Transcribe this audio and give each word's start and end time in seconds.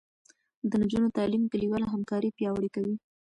د 0.69 0.71
نجونو 0.81 1.07
تعلیم 1.17 1.43
کلیواله 1.53 1.87
همکاري 1.93 2.29
پیاوړې 2.37 2.69
کوي. 2.75 2.95